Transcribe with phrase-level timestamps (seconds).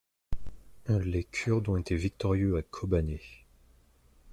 [0.89, 3.21] les Kurdes ont été victorieux à Kobané.